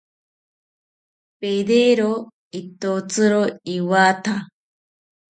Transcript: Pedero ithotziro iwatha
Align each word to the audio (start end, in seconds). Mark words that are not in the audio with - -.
Pedero 1.41 2.09
ithotziro 2.59 3.41
iwatha 3.75 4.35